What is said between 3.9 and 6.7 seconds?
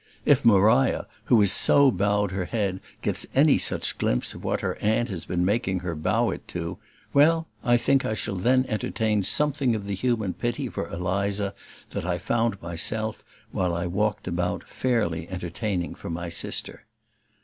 glimpse of what her aunt has been making her bow it